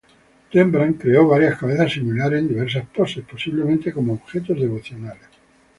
[0.51, 5.29] Rembrandt creó varias cabezas similares en diversas poses, posiblemente como objetos devocionales.